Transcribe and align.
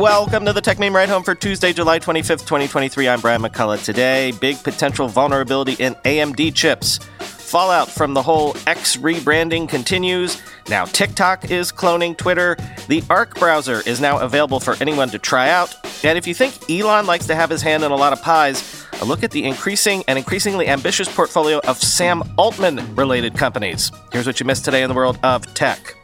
Welcome 0.00 0.46
to 0.46 0.54
the 0.54 0.62
Techmeme 0.62 0.94
Ride 0.94 1.10
Home 1.10 1.22
for 1.22 1.34
Tuesday, 1.34 1.74
July 1.74 1.98
25th, 1.98 2.46
2023. 2.46 3.06
I'm 3.06 3.20
Brian 3.20 3.42
McCullough. 3.42 3.84
Today, 3.84 4.32
big 4.40 4.56
potential 4.64 5.08
vulnerability 5.08 5.74
in 5.74 5.94
AMD 6.06 6.54
chips. 6.54 6.96
Fallout 7.18 7.86
from 7.90 8.14
the 8.14 8.22
whole 8.22 8.56
X 8.66 8.96
rebranding 8.96 9.68
continues. 9.68 10.40
Now, 10.70 10.86
TikTok 10.86 11.50
is 11.50 11.70
cloning 11.70 12.16
Twitter. 12.16 12.56
The 12.88 13.04
Arc 13.10 13.38
browser 13.38 13.82
is 13.84 14.00
now 14.00 14.18
available 14.20 14.58
for 14.58 14.74
anyone 14.80 15.10
to 15.10 15.18
try 15.18 15.50
out. 15.50 15.76
And 16.02 16.16
if 16.16 16.26
you 16.26 16.32
think 16.32 16.70
Elon 16.70 17.04
likes 17.04 17.26
to 17.26 17.34
have 17.34 17.50
his 17.50 17.60
hand 17.60 17.84
in 17.84 17.90
a 17.90 17.96
lot 17.96 18.14
of 18.14 18.22
pies, 18.22 18.86
a 19.02 19.04
look 19.04 19.22
at 19.22 19.32
the 19.32 19.44
increasing 19.44 20.02
and 20.08 20.18
increasingly 20.18 20.66
ambitious 20.66 21.14
portfolio 21.14 21.60
of 21.66 21.76
Sam 21.76 22.22
Altman 22.38 22.96
related 22.96 23.36
companies. 23.36 23.92
Here's 24.12 24.26
what 24.26 24.40
you 24.40 24.46
missed 24.46 24.64
today 24.64 24.82
in 24.82 24.88
the 24.88 24.96
world 24.96 25.18
of 25.22 25.52
tech. 25.52 25.94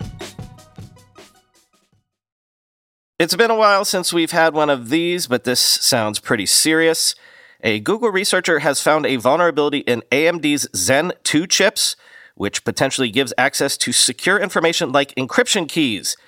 It's 3.19 3.35
been 3.35 3.51
a 3.51 3.57
while 3.57 3.87
since 3.87 4.13
we've 4.13 4.33
had 4.33 4.53
one 4.53 4.69
of 4.69 4.91
these, 4.91 5.27
but 5.27 5.45
this 5.45 5.59
sounds 5.59 6.19
pretty 6.19 6.45
serious. 6.45 7.15
A 7.63 7.81
Google 7.81 8.11
researcher 8.11 8.59
has 8.59 8.83
found 8.83 9.07
a 9.07 9.17
vulnerability 9.17 9.79
in 9.79 10.03
AMD's 10.13 10.69
Zen 10.77 11.15
2 11.25 11.47
chips, 11.47 11.97
which 12.35 12.63
potentially 12.63 13.11
gives 13.11 13.33
access 13.39 13.79
to 13.79 13.93
secure 13.93 14.39
information 14.39 14.93
like 14.93 15.15
encryption 15.15 15.67
keys. 15.67 16.19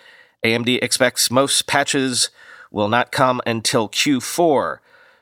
AMD 0.43 0.79
expects 0.83 1.31
most 1.31 1.67
patches 1.67 2.31
will 2.71 2.89
not 2.89 3.13
come 3.13 3.43
until 3.45 3.91
Q4, 3.91 4.79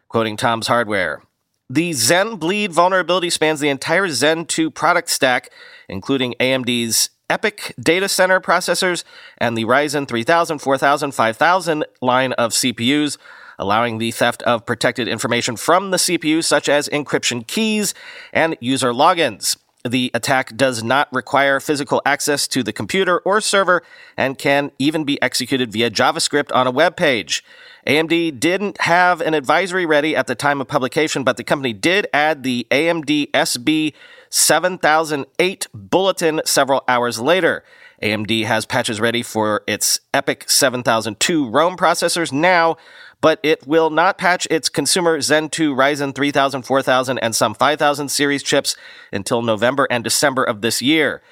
quoting 0.09 0.37
Tom's 0.37 0.69
Hardware. 0.69 1.21
The 1.69 1.91
Zenbleed 1.91 2.71
vulnerability 2.71 3.29
spans 3.29 3.59
the 3.59 3.71
entire 3.71 4.09
Zen 4.09 4.45
2 4.45 4.71
product 4.71 5.11
stack, 5.11 5.51
including 5.89 6.37
AMD's 6.39 7.11
EPYC 7.29 7.73
data 7.83 8.09
center 8.09 8.41
processors 8.41 9.05
and 9.39 9.57
the 9.57 9.65
Ryzen 9.65 10.07
3000, 10.07 10.59
4000, 10.59 11.13
5000 11.13 11.85
line 12.01 12.33
of 12.35 12.53
CPUs, 12.53 13.19
allowing 13.59 13.99
the 13.99 14.13
theft 14.13 14.43
of 14.43 14.65
protected 14.65 15.09
information 15.09 15.57
from 15.57 15.91
the 15.91 15.97
CPU, 15.97 16.45
such 16.45 16.69
as 16.69 16.89
encryption 16.91 17.47
keys 17.47 17.95
and 18.33 18.57
user 18.61 18.93
logins. 18.93 19.57
The 19.89 20.11
attack 20.15 20.57
does 20.57 20.83
not 20.83 21.13
require 21.13 21.61
physical 21.61 22.03
access 22.05 22.49
to 22.49 22.63
the 22.63 22.73
computer 22.73 23.19
or 23.21 23.41
server 23.41 23.83
and 24.17 24.37
can 24.37 24.73
even 24.79 25.05
be 25.05 25.21
executed 25.23 25.73
via 25.73 25.91
JavaScript 25.91 26.55
on 26.55 26.67
a 26.67 26.71
web 26.71 26.97
page. 26.97 27.45
AMD 27.87 28.41
didn't 28.41 28.81
have 28.81 29.21
an 29.21 29.35
advisory 29.35 29.87
ready 29.87 30.17
at 30.17 30.27
the 30.27 30.35
time 30.35 30.61
of 30.61 30.67
publication, 30.67 31.23
but 31.23 31.37
the 31.37 31.45
company 31.45 31.73
did 31.73 32.09
add 32.13 32.43
the 32.43 32.67
AMD 32.71 33.31
SB 33.31 33.93
7008 34.29 35.67
bulletin 35.73 36.41
several 36.45 36.83
hours 36.89 37.21
later. 37.21 37.63
AMD 38.03 38.45
has 38.45 38.67
patches 38.67 39.01
ready 39.01 39.23
for 39.23 39.63
its 39.67 40.01
EPYC 40.13 40.51
7002 40.51 41.49
Rome 41.49 41.77
processors 41.77 42.33
now, 42.33 42.77
but 43.21 43.41
it 43.43 43.67
will 43.67 43.91
not 43.91 44.19
patch 44.19 44.47
its 44.51 44.69
consumer 44.69 45.21
Zen 45.21 45.49
2 45.49 45.75
Ryzen 45.75 46.15
3000, 46.15 46.63
4000, 46.63 47.19
and 47.19 47.35
some 47.35 47.55
5000 47.55 48.09
series 48.09 48.43
chips 48.43 48.77
until 49.13 49.43
November 49.43 49.87
and 49.91 50.05
December 50.05 50.45
of 50.45 50.61
this 50.61 50.83
year. 50.83 51.23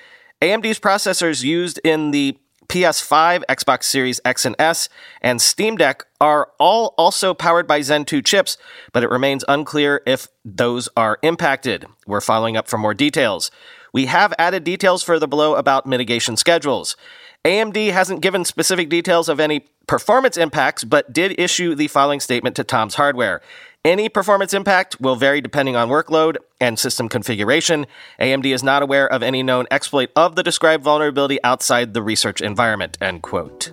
AMD's 0.42 0.80
processors 0.80 1.42
used 1.42 1.80
in 1.84 2.10
the 2.10 2.38
PS5, 2.68 3.44
Xbox 3.48 3.84
Series 3.84 4.20
X 4.24 4.44
and 4.44 4.56
S, 4.58 4.88
and 5.20 5.40
Steam 5.40 5.76
Deck 5.76 6.04
are 6.20 6.50
all 6.58 6.94
also 6.96 7.34
powered 7.34 7.66
by 7.66 7.80
Zen 7.80 8.04
2 8.04 8.22
chips, 8.22 8.56
but 8.92 9.02
it 9.02 9.10
remains 9.10 9.44
unclear 9.48 10.02
if 10.06 10.28
those 10.44 10.88
are 10.96 11.18
impacted. 11.22 11.86
We're 12.06 12.20
following 12.20 12.56
up 12.56 12.68
for 12.68 12.78
more 12.78 12.94
details. 12.94 13.50
We 13.94 14.06
have 14.06 14.34
added 14.40 14.64
details 14.64 15.04
further 15.04 15.28
below 15.28 15.54
about 15.54 15.86
mitigation 15.86 16.36
schedules. 16.36 16.96
AMD 17.44 17.92
hasn't 17.92 18.22
given 18.22 18.44
specific 18.44 18.88
details 18.88 19.28
of 19.28 19.38
any 19.38 19.66
performance 19.86 20.36
impacts, 20.36 20.82
but 20.82 21.12
did 21.12 21.38
issue 21.38 21.76
the 21.76 21.86
following 21.86 22.18
statement 22.18 22.56
to 22.56 22.64
Tom's 22.64 22.96
Hardware. 22.96 23.40
Any 23.84 24.08
performance 24.08 24.52
impact 24.52 25.00
will 25.00 25.14
vary 25.14 25.40
depending 25.40 25.76
on 25.76 25.90
workload 25.90 26.38
and 26.60 26.76
system 26.76 27.08
configuration. 27.08 27.86
AMD 28.18 28.46
is 28.46 28.64
not 28.64 28.82
aware 28.82 29.06
of 29.06 29.22
any 29.22 29.44
known 29.44 29.68
exploit 29.70 30.10
of 30.16 30.34
the 30.34 30.42
described 30.42 30.82
vulnerability 30.82 31.38
outside 31.44 31.94
the 31.94 32.02
research 32.02 32.40
environment. 32.40 32.98
End 33.00 33.22
quote. 33.22 33.70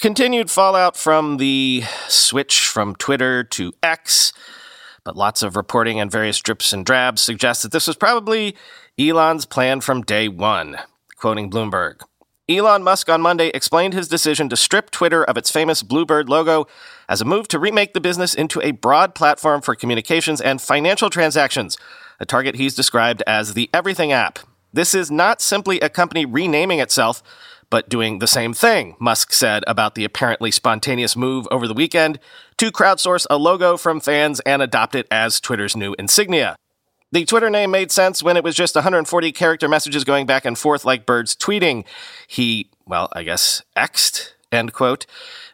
Continued 0.00 0.48
fallout 0.48 0.96
from 0.96 1.38
the 1.38 1.82
switch 2.06 2.66
from 2.66 2.94
Twitter 2.94 3.42
to 3.42 3.72
X, 3.82 4.32
but 5.08 5.16
lots 5.16 5.42
of 5.42 5.56
reporting 5.56 5.98
and 5.98 6.12
various 6.12 6.38
drips 6.38 6.70
and 6.70 6.84
drabs 6.84 7.22
suggest 7.22 7.62
that 7.62 7.72
this 7.72 7.86
was 7.86 7.96
probably 7.96 8.54
Elon's 8.98 9.46
plan 9.46 9.80
from 9.80 10.02
day 10.02 10.28
one. 10.28 10.76
Quoting 11.16 11.50
Bloomberg. 11.50 12.02
Elon 12.46 12.82
Musk 12.82 13.08
on 13.08 13.22
Monday 13.22 13.48
explained 13.54 13.94
his 13.94 14.06
decision 14.06 14.50
to 14.50 14.56
strip 14.56 14.90
Twitter 14.90 15.24
of 15.24 15.38
its 15.38 15.50
famous 15.50 15.82
Bluebird 15.82 16.28
logo 16.28 16.66
as 17.08 17.22
a 17.22 17.24
move 17.24 17.48
to 17.48 17.58
remake 17.58 17.94
the 17.94 18.02
business 18.02 18.34
into 18.34 18.60
a 18.60 18.72
broad 18.72 19.14
platform 19.14 19.62
for 19.62 19.74
communications 19.74 20.42
and 20.42 20.60
financial 20.60 21.08
transactions, 21.08 21.78
a 22.20 22.26
target 22.26 22.56
he's 22.56 22.76
described 22.76 23.22
as 23.26 23.54
the 23.54 23.70
Everything 23.72 24.12
app. 24.12 24.38
This 24.74 24.92
is 24.92 25.10
not 25.10 25.40
simply 25.40 25.80
a 25.80 25.88
company 25.88 26.26
renaming 26.26 26.80
itself, 26.80 27.22
but 27.70 27.88
doing 27.88 28.18
the 28.18 28.26
same 28.26 28.52
thing, 28.52 28.94
Musk 28.98 29.32
said 29.32 29.64
about 29.66 29.94
the 29.94 30.04
apparently 30.04 30.50
spontaneous 30.50 31.16
move 31.16 31.48
over 31.50 31.66
the 31.66 31.72
weekend 31.72 32.18
to 32.58 32.72
crowdsource 32.72 33.26
a 33.30 33.38
logo 33.38 33.76
from 33.76 34.00
fans 34.00 34.40
and 34.40 34.60
adopt 34.60 34.94
it 34.94 35.06
as 35.10 35.40
Twitter's 35.40 35.76
new 35.76 35.94
insignia. 35.98 36.56
The 37.10 37.24
Twitter 37.24 37.48
name 37.48 37.70
made 37.70 37.90
sense 37.90 38.22
when 38.22 38.36
it 38.36 38.44
was 38.44 38.54
just 38.54 38.74
140 38.74 39.32
character 39.32 39.68
messages 39.68 40.04
going 40.04 40.26
back 40.26 40.44
and 40.44 40.58
forth 40.58 40.84
like 40.84 41.06
birds 41.06 41.34
tweeting. 41.34 41.84
He, 42.26 42.68
well, 42.84 43.08
I 43.12 43.22
guess, 43.22 43.62
Xed, 43.76 44.32
end 44.52 44.72
quote. 44.72 45.06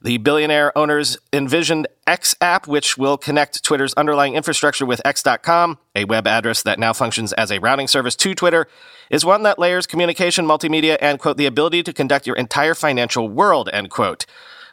The 0.03 0.19
billionaire 0.19 0.77
owners 0.77 1.17
envisioned 1.33 1.87
X 2.07 2.35
app, 2.41 2.67
which 2.67 2.99
will 2.99 3.17
connect 3.17 3.63
Twitter's 3.63 3.95
underlying 3.95 4.35
infrastructure 4.35 4.87
with 4.87 5.01
X.com, 5.05 5.79
a 5.95 6.07
web 6.07 6.27
address 6.27 6.63
that 6.63 6.79
now 6.79 6.93
functions 6.93 7.33
as 7.35 7.53
a 7.53 7.61
routing 7.61 7.87
service 7.87 8.17
to 8.17 8.35
Twitter, 8.35 8.67
is 9.11 9.25
one 9.25 9.43
that 9.45 9.59
layers 9.59 9.87
communication, 9.87 10.47
multimedia, 10.47 10.97
and, 11.01 11.21
quote, 11.21 11.37
the 11.37 11.47
ability 11.47 11.83
to 11.83 11.93
conduct 11.93 12.27
your 12.27 12.37
entire 12.37 12.75
financial 12.75 13.29
world, 13.29 13.69
end 13.73 13.91
quote. 13.91 14.27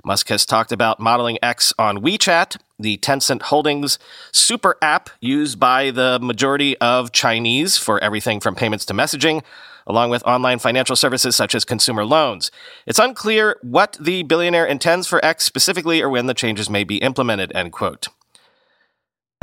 Musk 0.04 0.30
has 0.30 0.46
talked 0.46 0.72
about 0.72 1.00
modeling 1.00 1.38
X 1.44 1.74
on 1.78 2.00
WeChat, 2.00 2.58
the 2.80 2.98
Tencent 2.98 3.44
Holdings 3.44 4.00
super 4.32 4.78
app 4.82 5.10
used 5.20 5.60
by 5.60 5.92
the 5.92 6.20
majority 6.22 6.78
of 6.80 7.12
Chinese 7.12 7.78
for 7.78 8.04
everything 8.04 8.40
from 8.40 8.56
payments 8.56 8.86
to 8.86 8.94
messaging, 8.94 9.44
along 9.86 10.10
with 10.10 10.24
online 10.24 10.60
financial 10.60 10.96
services 10.96 11.36
such 11.36 11.54
as 11.54 11.66
consumer 11.66 12.06
loans. 12.06 12.52
It's 12.86 13.00
unclear 13.00 13.58
what 13.62 13.98
the 14.00 14.24
billionaire 14.24 14.66
intends 14.66 15.08
for 15.08 15.24
X 15.24 15.44
specifically 15.44 16.02
or 16.02 16.10
when 16.10 16.26
the 16.26 16.34
changes 16.34 16.70
may 16.70 16.84
be 16.84 16.98
implemented, 16.98 17.52
end 17.56 17.72
quote. 17.72 18.08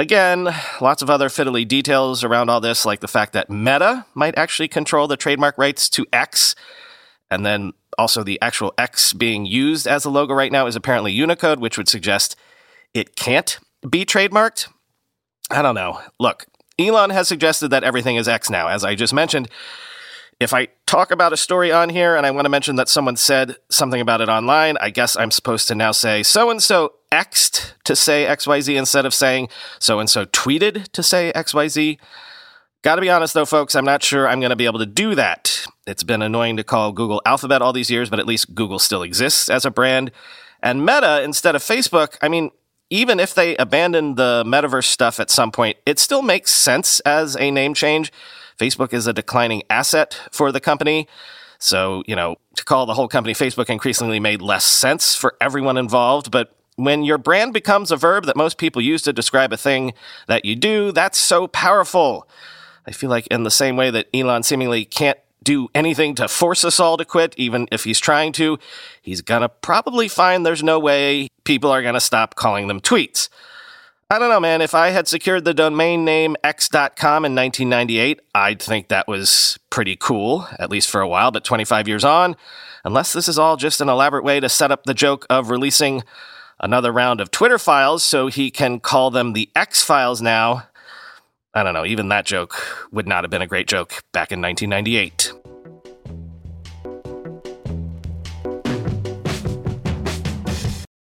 Again, 0.01 0.55
lots 0.81 1.03
of 1.03 1.11
other 1.11 1.29
fiddly 1.29 1.67
details 1.67 2.23
around 2.23 2.51
all 2.51 2.61
this, 2.61 2.87
like 2.87 3.01
the 3.01 3.09
fact 3.09 3.33
that 3.33 3.51
Meta 3.51 4.07
might 4.15 4.39
actually 4.39 4.69
control 4.69 5.09
the 5.09 5.17
trademark 5.17 5.59
rights 5.59 5.89
to 5.91 6.07
X, 6.13 6.55
and 7.31 7.45
then 7.45 7.73
also, 7.99 8.23
the 8.23 8.41
actual 8.41 8.73
X 8.79 9.13
being 9.13 9.45
used 9.45 9.87
as 9.89 10.05
a 10.05 10.11
logo 10.11 10.33
right 10.33 10.53
now 10.53 10.67
is 10.67 10.77
apparently 10.77 11.13
Unicode, 11.13 11.59
which 11.59 11.77
would 11.77 11.89
suggest 11.89 12.37
it 12.95 13.17
can't 13.17 13.59
be 13.89 14.05
trademarked. 14.05 14.69
I 15.51 15.63
don't 15.63 15.75
know. 15.75 16.01
Look, 16.21 16.47
Elon 16.79 17.11
has 17.11 17.27
suggested 17.27 17.69
that 17.69 17.83
everything 17.83 18.17
is 18.17 18.29
X 18.29 18.49
now, 18.49 18.69
as 18.69 18.85
I 18.85 18.95
just 18.95 19.13
mentioned. 19.13 19.49
If 20.39 20.55
I 20.55 20.69
talk 20.87 21.11
about 21.11 21.33
a 21.33 21.37
story 21.37 21.73
on 21.73 21.89
here 21.89 22.15
and 22.15 22.25
I 22.25 22.31
want 22.31 22.45
to 22.45 22.51
mention 22.51 22.77
that 22.77 22.89
someone 22.89 23.17
said 23.17 23.57
something 23.69 24.01
about 24.01 24.21
it 24.21 24.29
online, 24.29 24.77
I 24.81 24.91
guess 24.91 25.17
I'm 25.17 25.33
supposed 25.33 25.67
to 25.67 25.75
now 25.75 25.91
say 25.91 26.23
so 26.23 26.51
and 26.51 26.63
so 26.63 26.93
Xed 27.11 27.73
to 27.83 27.97
say 27.97 28.27
XYZ 28.27 28.77
instead 28.77 29.05
of 29.05 29.13
saying 29.13 29.49
so 29.81 29.99
and 29.99 30.09
so 30.09 30.25
tweeted 30.27 30.87
to 30.93 31.03
say 31.03 31.33
XYZ. 31.35 31.99
Gotta 32.83 33.01
be 33.01 33.11
honest 33.11 33.35
though, 33.35 33.45
folks, 33.45 33.75
I'm 33.75 33.85
not 33.85 34.03
sure 34.05 34.29
I'm 34.29 34.39
going 34.39 34.51
to 34.51 34.57
be 34.57 34.67
able 34.67 34.79
to 34.79 34.87
do 34.87 35.17
that. 35.17 35.67
It's 35.87 36.05
been 36.05 36.23
annoying 36.23 36.57
to 36.59 36.65
call 36.65 36.93
Google 36.93 37.21
Alphabet 37.27 37.61
all 37.61 37.73
these 37.73 37.91
years, 37.91 38.09
but 38.09 38.21
at 38.21 38.27
least 38.27 38.55
Google 38.55 38.79
still 38.79 39.03
exists 39.03 39.49
as 39.49 39.65
a 39.65 39.71
brand. 39.71 40.13
And 40.63 40.87
Meta 40.87 41.23
instead 41.23 41.57
of 41.57 41.63
Facebook, 41.63 42.17
I 42.23 42.29
mean, 42.29 42.51
even 42.91 43.19
if 43.19 43.35
they 43.35 43.57
abandon 43.57 44.15
the 44.15 44.45
metaverse 44.47 44.85
stuff 44.85 45.19
at 45.19 45.29
some 45.31 45.51
point, 45.51 45.77
it 45.87 45.99
still 45.99 46.23
makes 46.23 46.53
sense 46.53 47.01
as 47.01 47.37
a 47.37 47.51
name 47.51 47.75
change. 47.75 48.13
Facebook 48.59 48.93
is 48.93 49.07
a 49.07 49.13
declining 49.13 49.63
asset 49.69 50.21
for 50.31 50.53
the 50.53 50.61
company. 50.61 51.09
So, 51.59 52.05
you 52.07 52.15
know, 52.15 52.37
to 52.55 52.65
call 52.65 52.87
the 52.87 52.95
whole 52.95 53.09
company 53.09 53.35
Facebook 53.35 53.69
increasingly 53.69 54.21
made 54.21 54.41
less 54.41 54.65
sense 54.65 55.17
for 55.17 55.35
everyone 55.41 55.77
involved. 55.77 56.31
But 56.31 56.55
when 56.77 57.03
your 57.03 57.19
brand 57.19 57.53
becomes 57.53 57.91
a 57.91 57.97
verb 57.97 58.25
that 58.27 58.37
most 58.37 58.57
people 58.57 58.81
use 58.81 59.03
to 59.03 59.13
describe 59.13 59.53
a 59.53 59.57
thing 59.57 59.95
that 60.29 60.45
you 60.45 60.55
do, 60.55 60.93
that's 60.93 61.19
so 61.19 61.49
powerful. 61.49 62.29
I 62.89 62.93
feel 62.93 63.11
like 63.11 63.27
in 63.27 63.43
the 63.43 63.51
same 63.51 63.77
way 63.77 63.91
that 63.91 64.09
Elon 64.15 64.43
seemingly 64.43 64.87
can't 64.87 65.19
do 65.43 65.69
anything 65.75 66.15
to 66.15 66.27
force 66.27 66.65
us 66.65 66.81
all 66.81 66.97
to 66.97 67.05
quit, 67.05 67.35
even 67.37 67.69
if 67.71 67.85
he's 67.85 68.01
trying 68.01 68.33
to, 68.33 68.59
he's 69.03 69.21
gonna 69.21 69.51
probably 69.51 70.09
find 70.09 70.45
there's 70.45 70.63
no 70.63 70.79
way 70.79 71.29
people 71.45 71.71
are 71.71 71.83
gonna 71.83 72.01
stop 72.01 72.35
calling 72.35 72.67
them 72.67 72.81
tweets. 72.81 73.29
I 74.11 74.19
don't 74.19 74.31
know, 74.31 74.41
man. 74.41 74.63
If 74.63 74.75
I 74.75 74.89
had 74.89 75.07
secured 75.07 75.45
the 75.45 75.53
domain 75.53 76.07
name 76.07 76.35
x.com 76.43 77.27
in 77.27 77.35
1998, 77.35 78.21
I'd 78.35 78.63
think 78.63 78.89
that 78.89 79.07
was 79.07 79.59
pretty 79.69 79.95
cool, 79.95 80.49
at 80.59 80.71
least 80.71 80.89
for 80.89 81.03
a 81.03 81.09
while. 81.09 81.31
But 81.31 81.45
25 81.45 81.89
years 81.89 82.07
on, 82.07 82.37
unless 82.85 83.13
this 83.13 83.29
is 83.29 83.39
all 83.39 83.59
just 83.59 83.83
an 83.83 83.91
elaborate 83.91 84.25
way 84.25 84.41
to 84.41 84.49
set 84.49 84.73
up 84.73 84.85
the 84.85 84.95
joke 84.95 85.27
of 85.29 85.51
releasing 85.51 86.05
another 86.59 86.91
round 86.91 87.21
of 87.21 87.31
Twitter 87.31 87.59
files 87.59 88.03
so 88.03 88.29
he 88.29 88.51
can 88.51 88.81
call 88.81 89.11
them 89.11 89.35
the 89.35 89.51
X 89.55 89.83
files 89.83 90.23
now, 90.23 90.65
I 91.59 91.65
don't 91.65 91.75
know. 91.75 91.85
Even 91.85 92.09
that 92.11 92.25
joke 92.25 92.55
would 92.93 93.09
not 93.09 93.25
have 93.25 93.33
been 93.33 93.43
a 93.43 93.47
great 93.47 93.67
joke 93.67 94.05
back 94.13 94.31
in 94.31 94.41
1998. 94.41 95.33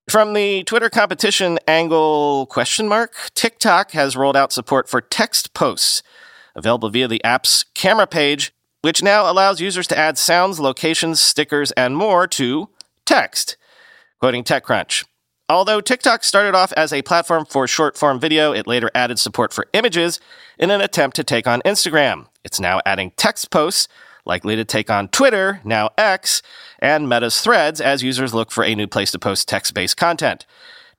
From 0.08 0.34
the 0.34 0.62
Twitter 0.62 0.88
competition 0.88 1.58
angle 1.66 2.46
question 2.46 2.86
mark, 2.86 3.16
TikTok 3.34 3.90
has 3.90 4.16
rolled 4.16 4.36
out 4.36 4.52
support 4.52 4.88
for 4.88 5.00
text 5.00 5.52
posts 5.52 6.04
available 6.54 6.90
via 6.90 7.08
the 7.08 7.22
app's 7.24 7.64
camera 7.74 8.06
page, 8.06 8.52
which 8.82 9.02
now 9.02 9.30
allows 9.30 9.60
users 9.60 9.88
to 9.88 9.98
add 9.98 10.16
sounds, 10.16 10.60
locations, 10.60 11.20
stickers, 11.20 11.72
and 11.72 11.96
more 11.96 12.28
to 12.28 12.70
text. 13.04 13.56
Quoting 14.20 14.44
TechCrunch. 14.44 15.04
Although 15.48 15.80
TikTok 15.80 16.24
started 16.24 16.56
off 16.56 16.72
as 16.72 16.92
a 16.92 17.02
platform 17.02 17.46
for 17.46 17.68
short 17.68 17.96
form 17.96 18.18
video, 18.18 18.52
it 18.52 18.66
later 18.66 18.90
added 18.96 19.20
support 19.20 19.52
for 19.52 19.66
images 19.72 20.18
in 20.58 20.72
an 20.72 20.80
attempt 20.80 21.14
to 21.16 21.24
take 21.24 21.46
on 21.46 21.62
Instagram. 21.62 22.26
It's 22.42 22.58
now 22.58 22.80
adding 22.84 23.12
text 23.16 23.50
posts 23.52 23.86
likely 24.24 24.56
to 24.56 24.64
take 24.64 24.90
on 24.90 25.06
Twitter, 25.06 25.60
now 25.62 25.90
X, 25.96 26.42
and 26.80 27.08
Meta's 27.08 27.40
Threads 27.40 27.80
as 27.80 28.02
users 28.02 28.34
look 28.34 28.50
for 28.50 28.64
a 28.64 28.74
new 28.74 28.88
place 28.88 29.12
to 29.12 29.20
post 29.20 29.46
text 29.46 29.72
based 29.72 29.96
content. 29.96 30.46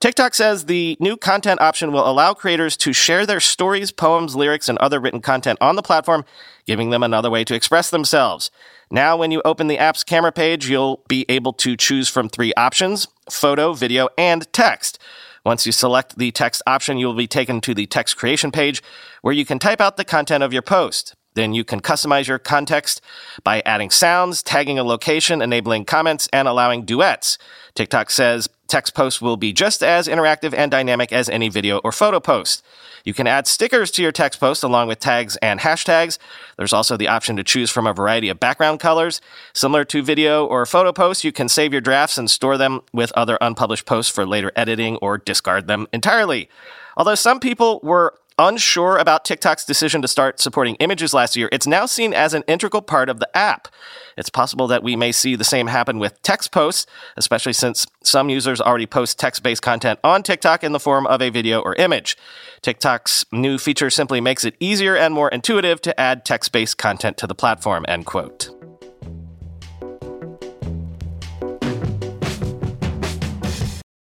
TikTok 0.00 0.32
says 0.32 0.64
the 0.64 0.96
new 0.98 1.18
content 1.18 1.60
option 1.60 1.92
will 1.92 2.08
allow 2.08 2.32
creators 2.32 2.76
to 2.78 2.94
share 2.94 3.26
their 3.26 3.40
stories, 3.40 3.92
poems, 3.92 4.34
lyrics, 4.34 4.68
and 4.68 4.78
other 4.78 4.98
written 4.98 5.20
content 5.20 5.58
on 5.60 5.76
the 5.76 5.82
platform, 5.82 6.24
giving 6.66 6.88
them 6.88 7.02
another 7.02 7.28
way 7.28 7.44
to 7.44 7.54
express 7.54 7.90
themselves. 7.90 8.50
Now, 8.90 9.16
when 9.16 9.30
you 9.30 9.42
open 9.44 9.66
the 9.68 9.78
app's 9.78 10.02
camera 10.02 10.32
page, 10.32 10.68
you'll 10.68 11.02
be 11.08 11.26
able 11.28 11.52
to 11.54 11.76
choose 11.76 12.08
from 12.08 12.28
three 12.28 12.54
options 12.56 13.06
photo, 13.30 13.74
video, 13.74 14.08
and 14.16 14.50
text. 14.52 14.98
Once 15.44 15.66
you 15.66 15.72
select 15.72 16.18
the 16.18 16.30
text 16.30 16.62
option, 16.66 16.98
you 16.98 17.06
will 17.06 17.14
be 17.14 17.26
taken 17.26 17.60
to 17.60 17.74
the 17.74 17.86
text 17.86 18.16
creation 18.16 18.50
page 18.50 18.82
where 19.22 19.34
you 19.34 19.44
can 19.44 19.58
type 19.58 19.80
out 19.80 19.96
the 19.96 20.04
content 20.04 20.42
of 20.42 20.52
your 20.52 20.62
post. 20.62 21.14
Then 21.34 21.52
you 21.52 21.64
can 21.64 21.80
customize 21.80 22.26
your 22.26 22.38
context 22.38 23.00
by 23.44 23.62
adding 23.64 23.90
sounds, 23.90 24.42
tagging 24.42 24.78
a 24.78 24.84
location, 24.84 25.40
enabling 25.40 25.84
comments, 25.84 26.28
and 26.32 26.48
allowing 26.48 26.84
duets. 26.84 27.38
TikTok 27.74 28.10
says 28.10 28.48
text 28.66 28.94
posts 28.94 29.22
will 29.22 29.36
be 29.36 29.52
just 29.52 29.82
as 29.82 30.08
interactive 30.08 30.52
and 30.52 30.70
dynamic 30.70 31.12
as 31.12 31.28
any 31.28 31.48
video 31.48 31.78
or 31.78 31.92
photo 31.92 32.20
post. 32.20 32.64
You 33.04 33.14
can 33.14 33.26
add 33.26 33.46
stickers 33.46 33.90
to 33.92 34.02
your 34.02 34.12
text 34.12 34.40
post 34.40 34.62
along 34.62 34.88
with 34.88 34.98
tags 34.98 35.36
and 35.36 35.60
hashtags. 35.60 36.18
There's 36.56 36.72
also 36.72 36.96
the 36.96 37.08
option 37.08 37.36
to 37.36 37.44
choose 37.44 37.70
from 37.70 37.86
a 37.86 37.94
variety 37.94 38.28
of 38.28 38.40
background 38.40 38.80
colors. 38.80 39.20
Similar 39.54 39.84
to 39.86 40.02
video 40.02 40.44
or 40.44 40.66
photo 40.66 40.92
posts, 40.92 41.24
you 41.24 41.32
can 41.32 41.48
save 41.48 41.72
your 41.72 41.80
drafts 41.80 42.18
and 42.18 42.30
store 42.30 42.58
them 42.58 42.80
with 42.92 43.12
other 43.12 43.38
unpublished 43.40 43.86
posts 43.86 44.12
for 44.12 44.26
later 44.26 44.52
editing 44.56 44.96
or 44.96 45.18
discard 45.18 45.68
them 45.68 45.86
entirely. 45.92 46.50
Although 46.96 47.14
some 47.14 47.40
people 47.40 47.80
were 47.82 48.14
unsure 48.38 48.96
about 48.96 49.24
TikTok's 49.24 49.64
decision 49.64 50.00
to 50.02 50.08
start 50.08 50.40
supporting 50.40 50.76
images 50.76 51.12
last 51.12 51.36
year, 51.36 51.48
it's 51.50 51.66
now 51.66 51.86
seen 51.86 52.14
as 52.14 52.32
an 52.32 52.44
integral 52.46 52.82
part 52.82 53.08
of 53.08 53.18
the 53.18 53.36
app. 53.36 53.68
It's 54.16 54.30
possible 54.30 54.66
that 54.68 54.82
we 54.82 54.96
may 54.96 55.12
see 55.12 55.34
the 55.34 55.44
same 55.44 55.66
happen 55.66 55.98
with 55.98 56.22
text 56.22 56.52
posts, 56.52 56.86
especially 57.16 57.52
since 57.52 57.86
some 58.02 58.30
users 58.30 58.60
already 58.60 58.86
post 58.86 59.18
text 59.18 59.42
based 59.42 59.62
content 59.62 59.98
on 60.04 60.22
TikTok 60.22 60.62
in 60.62 60.72
the 60.72 60.80
form 60.80 61.06
of 61.06 61.20
a 61.20 61.30
video 61.30 61.60
or 61.60 61.74
image. 61.74 62.16
TikTok's 62.62 63.24
new 63.32 63.58
feature 63.58 63.90
simply 63.90 64.20
makes 64.20 64.44
it 64.44 64.56
easier 64.60 64.96
and 64.96 65.12
more 65.12 65.28
intuitive 65.28 65.80
to 65.82 66.00
add 66.00 66.24
text 66.24 66.52
based 66.52 66.78
content 66.78 67.16
to 67.18 67.26
the 67.26 67.34
platform, 67.34 67.84
end 67.88 68.06
quote. 68.06 68.50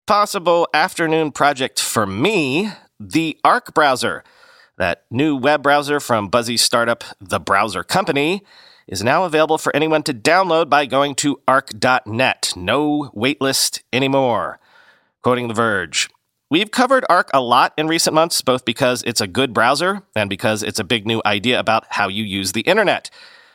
Possible 0.06 0.68
afternoon 0.74 1.30
project 1.32 1.80
for 1.80 2.04
me 2.06 2.70
the 3.10 3.38
Arc 3.44 3.74
browser. 3.74 4.22
That 4.78 5.04
new 5.10 5.36
web 5.36 5.62
browser 5.62 6.00
from 6.00 6.28
Buzzy 6.28 6.56
startup 6.56 7.04
The 7.20 7.40
Browser 7.40 7.82
Company 7.84 8.42
is 8.86 9.02
now 9.02 9.24
available 9.24 9.58
for 9.58 9.74
anyone 9.74 10.02
to 10.04 10.14
download 10.14 10.68
by 10.68 10.86
going 10.86 11.14
to 11.16 11.40
arc.net. 11.46 12.52
No 12.56 13.10
waitlist 13.14 13.82
anymore. 13.92 14.58
Quoting 15.22 15.48
The 15.48 15.54
Verge. 15.54 16.08
We've 16.50 16.70
covered 16.70 17.04
Arc 17.08 17.30
a 17.32 17.40
lot 17.40 17.72
in 17.78 17.86
recent 17.86 18.14
months, 18.14 18.42
both 18.42 18.64
because 18.64 19.02
it's 19.04 19.20
a 19.20 19.26
good 19.26 19.54
browser 19.54 20.02
and 20.14 20.28
because 20.28 20.62
it's 20.62 20.78
a 20.78 20.84
big 20.84 21.06
new 21.06 21.22
idea 21.24 21.58
about 21.58 21.86
how 21.90 22.08
you 22.08 22.24
use 22.24 22.52
the 22.52 22.60
internet. 22.62 23.10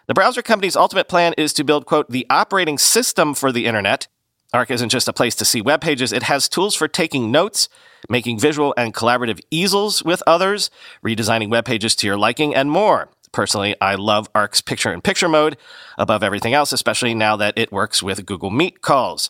The 0.07 0.13
browser 0.13 0.41
company's 0.41 0.75
ultimate 0.75 1.07
plan 1.07 1.33
is 1.37 1.53
to 1.53 1.63
build, 1.63 1.85
quote, 1.85 2.09
the 2.09 2.25
operating 2.29 2.77
system 2.77 3.33
for 3.33 3.51
the 3.51 3.65
internet. 3.65 4.07
Arc 4.53 4.71
isn't 4.71 4.89
just 4.89 5.09
a 5.09 5.13
place 5.13 5.35
to 5.35 5.45
see 5.45 5.61
web 5.61 5.81
pages, 5.81 6.13
it 6.13 6.23
has 6.23 6.47
tools 6.47 6.73
for 6.73 6.87
taking 6.87 7.31
notes, 7.31 7.67
making 8.09 8.39
visual 8.39 8.73
and 8.77 8.93
collaborative 8.93 9.41
easels 9.51 10.03
with 10.03 10.23
others, 10.25 10.71
redesigning 11.03 11.49
web 11.49 11.65
pages 11.65 11.95
to 11.97 12.07
your 12.07 12.17
liking, 12.17 12.55
and 12.55 12.71
more. 12.71 13.09
Personally, 13.33 13.75
I 13.81 13.95
love 13.95 14.29
Arc's 14.33 14.61
picture 14.61 14.93
in 14.93 15.01
picture 15.01 15.27
mode 15.27 15.57
above 15.97 16.23
everything 16.23 16.53
else, 16.53 16.71
especially 16.71 17.13
now 17.13 17.35
that 17.35 17.57
it 17.57 17.73
works 17.73 18.01
with 18.01 18.25
Google 18.25 18.49
Meet 18.49 18.81
calls. 18.81 19.29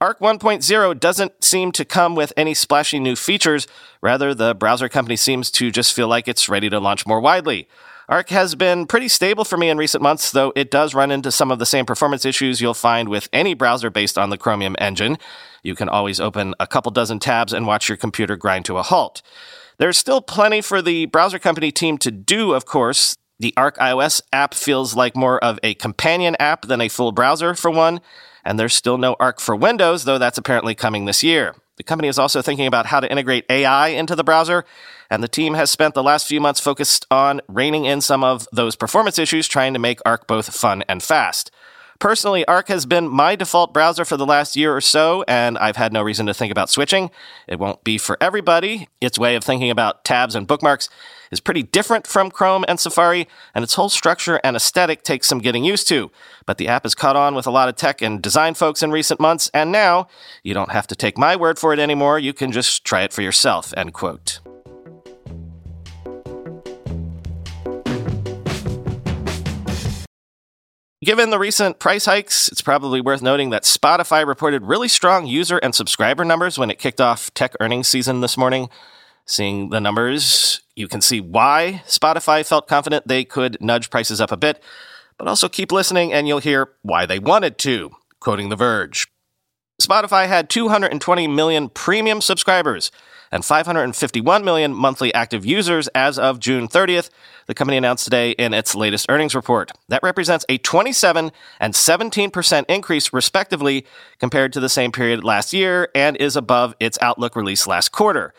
Arc 0.00 0.18
1.0 0.18 1.00
doesn't 1.00 1.42
seem 1.42 1.72
to 1.72 1.84
come 1.84 2.14
with 2.14 2.32
any 2.36 2.52
splashy 2.52 2.98
new 2.98 3.16
features. 3.16 3.66
Rather, 4.02 4.34
the 4.34 4.54
browser 4.54 4.90
company 4.90 5.16
seems 5.16 5.50
to 5.52 5.70
just 5.70 5.94
feel 5.94 6.08
like 6.08 6.28
it's 6.28 6.50
ready 6.50 6.68
to 6.68 6.80
launch 6.80 7.06
more 7.06 7.20
widely. 7.20 7.66
Arc 8.08 8.28
has 8.28 8.54
been 8.54 8.86
pretty 8.86 9.08
stable 9.08 9.44
for 9.44 9.56
me 9.56 9.68
in 9.68 9.78
recent 9.78 10.00
months, 10.00 10.30
though 10.30 10.52
it 10.54 10.70
does 10.70 10.94
run 10.94 11.10
into 11.10 11.32
some 11.32 11.50
of 11.50 11.58
the 11.58 11.66
same 11.66 11.84
performance 11.84 12.24
issues 12.24 12.60
you'll 12.60 12.72
find 12.72 13.08
with 13.08 13.28
any 13.32 13.52
browser 13.52 13.90
based 13.90 14.16
on 14.16 14.30
the 14.30 14.38
Chromium 14.38 14.76
engine. 14.78 15.18
You 15.64 15.74
can 15.74 15.88
always 15.88 16.20
open 16.20 16.54
a 16.60 16.68
couple 16.68 16.92
dozen 16.92 17.18
tabs 17.18 17.52
and 17.52 17.66
watch 17.66 17.88
your 17.88 17.96
computer 17.96 18.36
grind 18.36 18.64
to 18.66 18.78
a 18.78 18.84
halt. 18.84 19.22
There's 19.78 19.98
still 19.98 20.20
plenty 20.20 20.60
for 20.60 20.80
the 20.80 21.06
browser 21.06 21.40
company 21.40 21.72
team 21.72 21.98
to 21.98 22.12
do, 22.12 22.54
of 22.54 22.64
course. 22.64 23.16
The 23.40 23.52
Arc 23.56 23.76
iOS 23.78 24.22
app 24.32 24.54
feels 24.54 24.94
like 24.94 25.16
more 25.16 25.42
of 25.42 25.58
a 25.64 25.74
companion 25.74 26.36
app 26.38 26.62
than 26.62 26.80
a 26.80 26.88
full 26.88 27.10
browser, 27.10 27.54
for 27.54 27.72
one, 27.72 28.00
and 28.44 28.56
there's 28.56 28.74
still 28.74 28.98
no 28.98 29.16
Arc 29.18 29.40
for 29.40 29.56
Windows, 29.56 30.04
though 30.04 30.18
that's 30.18 30.38
apparently 30.38 30.76
coming 30.76 31.06
this 31.06 31.24
year. 31.24 31.56
The 31.76 31.84
company 31.84 32.08
is 32.08 32.18
also 32.18 32.42
thinking 32.42 32.66
about 32.66 32.86
how 32.86 33.00
to 33.00 33.10
integrate 33.10 33.44
AI 33.50 33.88
into 33.88 34.16
the 34.16 34.24
browser, 34.24 34.64
and 35.10 35.22
the 35.22 35.28
team 35.28 35.54
has 35.54 35.70
spent 35.70 35.94
the 35.94 36.02
last 36.02 36.26
few 36.26 36.40
months 36.40 36.60
focused 36.60 37.06
on 37.10 37.40
reining 37.48 37.84
in 37.84 38.00
some 38.00 38.24
of 38.24 38.48
those 38.52 38.76
performance 38.76 39.18
issues, 39.18 39.46
trying 39.46 39.74
to 39.74 39.78
make 39.78 40.00
Arc 40.06 40.26
both 40.26 40.54
fun 40.54 40.82
and 40.88 41.02
fast. 41.02 41.50
Personally, 41.98 42.44
Arc 42.46 42.68
has 42.68 42.84
been 42.84 43.08
my 43.08 43.36
default 43.36 43.72
browser 43.72 44.04
for 44.04 44.16
the 44.16 44.26
last 44.26 44.56
year 44.56 44.74
or 44.76 44.80
so, 44.80 45.24
and 45.26 45.56
I've 45.58 45.76
had 45.76 45.92
no 45.92 46.02
reason 46.02 46.26
to 46.26 46.34
think 46.34 46.50
about 46.50 46.68
switching. 46.68 47.10
It 47.46 47.58
won't 47.58 47.84
be 47.84 47.96
for 47.96 48.18
everybody. 48.20 48.88
Its 49.00 49.18
way 49.18 49.34
of 49.34 49.44
thinking 49.44 49.70
about 49.70 50.04
tabs 50.04 50.34
and 50.34 50.46
bookmarks 50.46 50.90
is 51.30 51.40
pretty 51.40 51.62
different 51.62 52.06
from 52.06 52.30
Chrome 52.30 52.64
and 52.68 52.78
Safari, 52.78 53.28
and 53.54 53.62
its 53.62 53.74
whole 53.74 53.88
structure 53.88 54.40
and 54.42 54.56
aesthetic 54.56 55.02
takes 55.02 55.26
some 55.26 55.38
getting 55.38 55.64
used 55.64 55.88
to. 55.88 56.10
But 56.46 56.58
the 56.58 56.68
app 56.68 56.84
has 56.84 56.94
caught 56.94 57.16
on 57.16 57.34
with 57.34 57.46
a 57.46 57.50
lot 57.50 57.68
of 57.68 57.76
tech 57.76 58.02
and 58.02 58.22
design 58.22 58.54
folks 58.54 58.82
in 58.82 58.90
recent 58.90 59.20
months, 59.20 59.50
and 59.52 59.72
now 59.72 60.08
you 60.42 60.54
don't 60.54 60.72
have 60.72 60.86
to 60.88 60.96
take 60.96 61.18
my 61.18 61.36
word 61.36 61.58
for 61.58 61.72
it 61.72 61.78
anymore. 61.78 62.18
You 62.18 62.32
can 62.32 62.52
just 62.52 62.84
try 62.84 63.02
it 63.02 63.12
for 63.12 63.22
yourself, 63.22 63.72
end 63.76 63.92
quote. 63.92 64.40
Given 71.04 71.30
the 71.30 71.38
recent 71.38 71.78
price 71.78 72.06
hikes, 72.06 72.48
it's 72.48 72.62
probably 72.62 73.00
worth 73.00 73.22
noting 73.22 73.50
that 73.50 73.62
Spotify 73.62 74.26
reported 74.26 74.64
really 74.64 74.88
strong 74.88 75.24
user 75.26 75.58
and 75.58 75.72
subscriber 75.72 76.24
numbers 76.24 76.58
when 76.58 76.68
it 76.68 76.80
kicked 76.80 77.00
off 77.00 77.32
tech 77.32 77.54
earnings 77.60 77.86
season 77.86 78.22
this 78.22 78.36
morning. 78.36 78.68
Seeing 79.26 79.70
the 79.70 79.80
numbers, 79.80 80.60
you 80.76 80.86
can 80.86 81.00
see 81.00 81.20
why 81.20 81.82
Spotify 81.86 82.46
felt 82.46 82.68
confident 82.68 83.08
they 83.08 83.24
could 83.24 83.58
nudge 83.60 83.90
prices 83.90 84.20
up 84.20 84.30
a 84.30 84.36
bit, 84.36 84.62
but 85.18 85.26
also 85.26 85.48
keep 85.48 85.72
listening 85.72 86.12
and 86.12 86.28
you'll 86.28 86.38
hear 86.38 86.70
why 86.82 87.06
they 87.06 87.18
wanted 87.18 87.58
to. 87.58 87.90
Quoting 88.20 88.48
The 88.48 88.56
Verge 88.56 89.08
Spotify 89.82 90.26
had 90.28 90.48
220 90.48 91.26
million 91.26 91.68
premium 91.68 92.20
subscribers 92.20 92.90
and 93.32 93.44
551 93.44 94.44
million 94.44 94.72
monthly 94.72 95.12
active 95.12 95.44
users 95.44 95.88
as 95.88 96.18
of 96.18 96.38
June 96.38 96.68
30th, 96.68 97.10
the 97.46 97.54
company 97.54 97.76
announced 97.76 98.04
today 98.04 98.30
in 98.30 98.54
its 98.54 98.74
latest 98.74 99.06
earnings 99.08 99.34
report. 99.34 99.72
That 99.88 100.02
represents 100.02 100.46
a 100.48 100.58
27 100.58 101.32
and 101.60 101.74
17% 101.74 102.64
increase, 102.68 103.12
respectively, 103.12 103.84
compared 104.18 104.52
to 104.52 104.60
the 104.60 104.68
same 104.68 104.92
period 104.92 105.24
last 105.24 105.52
year 105.52 105.88
and 105.94 106.16
is 106.16 106.36
above 106.36 106.74
its 106.78 106.98
outlook 107.02 107.34
released 107.34 107.66
last 107.66 107.90
quarter. 107.90 108.32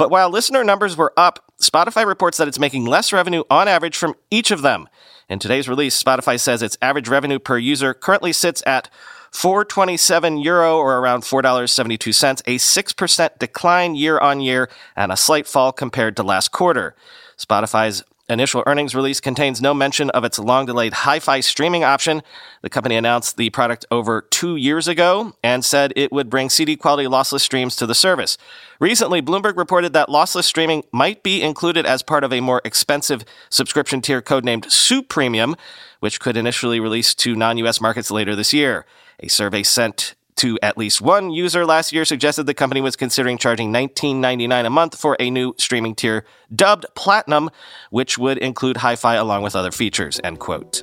But 0.00 0.10
while 0.10 0.30
listener 0.30 0.64
numbers 0.64 0.96
were 0.96 1.12
up, 1.14 1.52
Spotify 1.60 2.06
reports 2.06 2.38
that 2.38 2.48
it's 2.48 2.58
making 2.58 2.86
less 2.86 3.12
revenue 3.12 3.42
on 3.50 3.68
average 3.68 3.98
from 3.98 4.14
each 4.30 4.50
of 4.50 4.62
them. 4.62 4.88
In 5.28 5.38
today's 5.38 5.68
release, 5.68 6.02
Spotify 6.02 6.40
says 6.40 6.62
its 6.62 6.78
average 6.80 7.06
revenue 7.06 7.38
per 7.38 7.58
user 7.58 7.92
currently 7.92 8.32
sits 8.32 8.62
at 8.66 8.88
427 9.30 10.38
euro 10.38 10.78
or 10.78 11.00
around 11.00 11.24
$4.72, 11.24 12.40
a 12.46 12.56
6% 12.56 13.38
decline 13.38 13.94
year 13.94 14.18
on 14.18 14.40
year 14.40 14.70
and 14.96 15.12
a 15.12 15.18
slight 15.18 15.46
fall 15.46 15.70
compared 15.70 16.16
to 16.16 16.22
last 16.22 16.50
quarter. 16.50 16.96
Spotify's 17.36 18.02
initial 18.30 18.62
earnings 18.66 18.94
release 18.94 19.20
contains 19.20 19.60
no 19.60 19.74
mention 19.74 20.08
of 20.10 20.24
its 20.24 20.38
long 20.38 20.64
delayed 20.64 20.92
hi 20.92 21.18
fi 21.18 21.40
streaming 21.40 21.84
option. 21.84 22.22
The 22.62 22.70
company 22.70 22.96
announced 22.96 23.36
the 23.36 23.50
product 23.50 23.84
over 23.90 24.22
two 24.22 24.56
years 24.56 24.88
ago 24.88 25.34
and 25.42 25.64
said 25.64 25.92
it 25.96 26.12
would 26.12 26.30
bring 26.30 26.48
CD 26.48 26.76
quality 26.76 27.08
lossless 27.08 27.40
streams 27.40 27.76
to 27.76 27.86
the 27.86 27.94
service. 27.94 28.38
Recently, 28.78 29.20
Bloomberg 29.20 29.56
reported 29.56 29.92
that 29.92 30.08
lossless 30.08 30.44
streaming 30.44 30.84
might 30.92 31.22
be 31.22 31.42
included 31.42 31.84
as 31.84 32.02
part 32.02 32.24
of 32.24 32.32
a 32.32 32.40
more 32.40 32.62
expensive 32.64 33.24
subscription 33.50 34.00
tier 34.00 34.22
codenamed 34.22 34.66
Supremium, 34.66 35.58
which 35.98 36.20
could 36.20 36.36
initially 36.36 36.80
release 36.80 37.14
to 37.16 37.34
non 37.34 37.58
US 37.58 37.80
markets 37.80 38.10
later 38.10 38.36
this 38.36 38.52
year. 38.52 38.86
A 39.18 39.28
survey 39.28 39.62
sent 39.62 40.14
to 40.40 40.58
at 40.62 40.78
least 40.78 41.02
one 41.02 41.30
user 41.30 41.66
last 41.66 41.92
year 41.92 42.06
suggested 42.06 42.44
the 42.44 42.54
company 42.54 42.80
was 42.80 42.96
considering 42.96 43.36
charging 43.36 43.70
$19.99 43.70 44.64
a 44.64 44.70
month 44.70 44.98
for 44.98 45.14
a 45.20 45.28
new 45.28 45.54
streaming 45.58 45.94
tier 45.94 46.24
dubbed 46.54 46.86
Platinum, 46.94 47.50
which 47.90 48.16
would 48.16 48.38
include 48.38 48.78
hi-fi 48.78 49.16
along 49.16 49.42
with 49.42 49.54
other 49.54 49.70
features, 49.70 50.18
end 50.24 50.38
quote. 50.38 50.82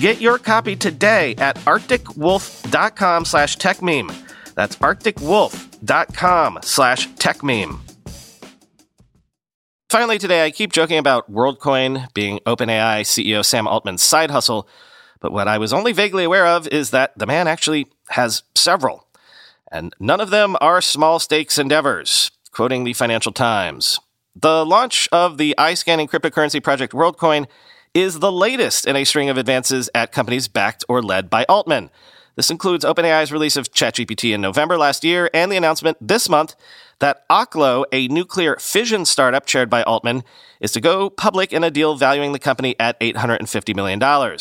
Get 0.00 0.20
your 0.20 0.38
copy 0.38 0.76
today 0.76 1.34
at 1.38 1.56
arcticwolf.com 1.60 3.24
slash 3.24 3.56
techmeme. 3.56 4.14
That's 4.54 4.76
arcticwolf.com 4.76 6.58
slash 6.62 7.08
techmeme. 7.12 7.80
Finally, 9.88 10.18
today, 10.18 10.44
I 10.44 10.50
keep 10.50 10.72
joking 10.72 10.98
about 10.98 11.32
WorldCoin 11.32 12.12
being 12.12 12.40
OpenAI 12.40 13.02
CEO 13.02 13.42
Sam 13.42 13.66
Altman's 13.66 14.02
side 14.02 14.30
hustle, 14.30 14.68
but 15.20 15.32
what 15.32 15.48
I 15.48 15.56
was 15.56 15.72
only 15.72 15.92
vaguely 15.92 16.24
aware 16.24 16.46
of 16.46 16.68
is 16.68 16.90
that 16.90 17.16
the 17.16 17.26
man 17.26 17.48
actually 17.48 17.86
has 18.10 18.42
several, 18.54 19.06
and 19.72 19.94
none 19.98 20.20
of 20.20 20.28
them 20.28 20.56
are 20.60 20.82
small 20.82 21.18
stakes 21.18 21.56
endeavors. 21.56 22.30
Quoting 22.50 22.84
the 22.84 22.92
Financial 22.92 23.32
Times, 23.32 24.00
the 24.34 24.66
launch 24.66 25.08
of 25.12 25.38
the 25.38 25.54
eye 25.56 25.74
scanning 25.74 26.08
cryptocurrency 26.08 26.62
project 26.62 26.92
WorldCoin 26.92 27.46
is 27.96 28.18
the 28.18 28.30
latest 28.30 28.86
in 28.86 28.94
a 28.94 29.04
string 29.04 29.30
of 29.30 29.38
advances 29.38 29.88
at 29.94 30.12
companies 30.12 30.48
backed 30.48 30.84
or 30.86 31.00
led 31.00 31.30
by 31.30 31.44
Altman. 31.44 31.88
This 32.34 32.50
includes 32.50 32.84
OpenAI's 32.84 33.32
release 33.32 33.56
of 33.56 33.72
ChatGPT 33.72 34.34
in 34.34 34.42
November 34.42 34.76
last 34.76 35.02
year 35.02 35.30
and 35.32 35.50
the 35.50 35.56
announcement 35.56 35.96
this 35.98 36.28
month 36.28 36.54
that 36.98 37.26
Oklo, 37.30 37.86
a 37.92 38.06
nuclear 38.08 38.56
fission 38.56 39.06
startup 39.06 39.46
chaired 39.46 39.70
by 39.70 39.82
Altman, 39.84 40.24
is 40.60 40.72
to 40.72 40.80
go 40.82 41.08
public 41.08 41.54
in 41.54 41.64
a 41.64 41.70
deal 41.70 41.94
valuing 41.94 42.32
the 42.32 42.38
company 42.38 42.76
at 42.78 43.00
$850 43.00 43.74
million. 43.74 44.38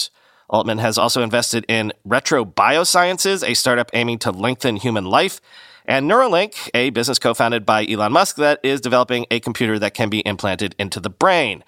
Altman 0.50 0.80
has 0.80 0.98
also 0.98 1.24
invested 1.24 1.64
in 1.70 1.94
Retro 2.04 2.44
Biosciences, 2.44 3.48
a 3.48 3.54
startup 3.54 3.90
aiming 3.94 4.20
to 4.20 4.32
lengthen 4.32 4.76
human 4.76 5.06
life, 5.06 5.40
and 5.86 6.12
Neuralink, 6.12 6.70
a 6.74 6.90
business 6.90 7.20
co 7.20 7.34
founded 7.34 7.66
by 7.66 7.86
Elon 7.88 8.12
Musk 8.12 8.36
that 8.36 8.60
is 8.64 8.82
developing 8.82 9.26
a 9.32 9.40
computer 9.40 9.80
that 9.80 9.94
can 9.94 10.10
be 10.10 10.20
implanted 10.28 10.76
into 10.78 11.00
the 11.00 11.10
brain. 11.10 11.64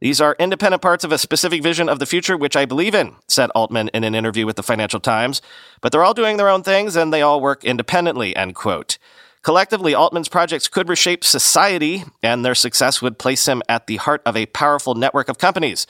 These 0.00 0.20
are 0.20 0.36
independent 0.38 0.82
parts 0.82 1.04
of 1.04 1.12
a 1.12 1.18
specific 1.18 1.62
vision 1.62 1.88
of 1.88 1.98
the 1.98 2.06
future, 2.06 2.36
which 2.36 2.56
I 2.56 2.66
believe 2.66 2.94
in, 2.94 3.16
said 3.28 3.50
Altman 3.54 3.88
in 3.94 4.04
an 4.04 4.14
interview 4.14 4.44
with 4.44 4.56
the 4.56 4.62
Financial 4.62 5.00
Times. 5.00 5.40
But 5.80 5.90
they're 5.90 6.04
all 6.04 6.14
doing 6.14 6.36
their 6.36 6.50
own 6.50 6.62
things 6.62 6.96
and 6.96 7.12
they 7.12 7.22
all 7.22 7.40
work 7.40 7.64
independently, 7.64 8.36
end 8.36 8.54
quote. 8.54 8.98
Collectively, 9.42 9.94
Altman's 9.94 10.28
projects 10.28 10.66
could 10.66 10.88
reshape 10.88 11.22
society, 11.22 12.02
and 12.20 12.44
their 12.44 12.54
success 12.54 13.00
would 13.00 13.16
place 13.16 13.46
him 13.46 13.62
at 13.68 13.86
the 13.86 13.94
heart 13.96 14.20
of 14.26 14.36
a 14.36 14.46
powerful 14.46 14.96
network 14.96 15.28
of 15.28 15.38
companies. 15.38 15.86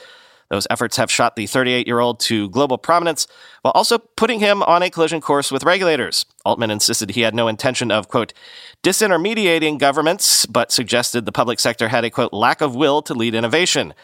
Those 0.48 0.66
efforts 0.70 0.96
have 0.96 1.10
shot 1.10 1.36
the 1.36 1.46
38 1.46 1.86
year 1.86 1.98
old 1.98 2.20
to 2.20 2.48
global 2.50 2.78
prominence 2.78 3.26
while 3.62 3.72
also 3.72 3.98
putting 3.98 4.40
him 4.40 4.62
on 4.62 4.82
a 4.82 4.90
collision 4.90 5.20
course 5.20 5.50
with 5.50 5.64
regulators. 5.64 6.24
Altman 6.44 6.70
insisted 6.70 7.10
he 7.10 7.22
had 7.22 7.34
no 7.34 7.48
intention 7.48 7.90
of, 7.90 8.08
quote, 8.08 8.32
disintermediating 8.82 9.78
governments, 9.78 10.46
but 10.46 10.70
suggested 10.70 11.26
the 11.26 11.32
public 11.32 11.58
sector 11.58 11.88
had 11.88 12.04
a, 12.04 12.10
quote, 12.10 12.32
lack 12.32 12.60
of 12.60 12.76
will 12.76 13.02
to 13.02 13.14
lead 13.14 13.34
innovation. 13.34 13.94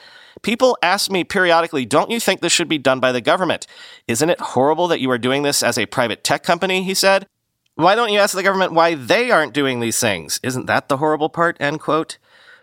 People 0.43 0.77
ask 0.83 1.11
me 1.11 1.25
periodically, 1.25 1.85
don't 1.85 2.11
you 2.11 2.19
think 2.19 2.41
this 2.41 2.53
should 2.53 2.69
be 2.69 2.79
done 2.79 3.01
by 3.01 3.13
the 3.13 3.21
government? 3.21 3.67
Isn't 4.09 4.31
it 4.31 4.41
horrible 4.41 4.89
that 4.89 5.01
you 5.01 5.11
are 5.11 5.19
doing 5.19 5.43
this 5.43 5.63
as 5.63 5.79
a 5.79 5.87
private 5.87 6.25
tech 6.25 6.43
company? 6.43 6.83
He 6.83 6.95
said. 6.95 7.27
Why 7.75 7.95
don't 7.95 8.13
you 8.13 8.19
ask 8.19 8.35
the 8.35 8.43
government 8.43 8.73
why 8.73 8.95
they 8.95 9.31
aren't 9.31 9.55
doing 9.55 9.81
these 9.81 9.99
things? 9.99 10.41
Isn't 10.43 10.67
that 10.67 10.89
the 10.89 10.99
horrible 10.99 11.29
part? 11.29 11.57
End 11.59 11.81
quote. 11.81 12.19